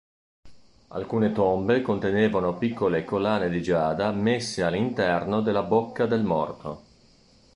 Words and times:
Alcune 0.87 1.31
tombe 1.31 1.83
contenevano 1.83 2.57
piccole 2.57 3.03
collane 3.05 3.51
di 3.51 3.61
giada 3.61 4.11
messe 4.11 4.63
all'interno 4.63 5.41
della 5.41 5.61
bocca 5.61 6.07
del 6.07 6.23
morto. 6.23 6.83